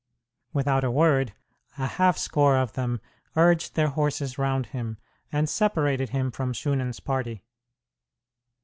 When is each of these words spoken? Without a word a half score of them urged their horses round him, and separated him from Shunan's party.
Without 0.51 0.83
a 0.83 0.89
word 0.89 1.35
a 1.77 1.85
half 1.85 2.17
score 2.17 2.57
of 2.57 2.73
them 2.73 2.99
urged 3.35 3.75
their 3.75 3.89
horses 3.89 4.35
round 4.39 4.65
him, 4.73 4.97
and 5.31 5.47
separated 5.47 6.09
him 6.09 6.31
from 6.31 6.53
Shunan's 6.53 6.99
party. 6.99 7.43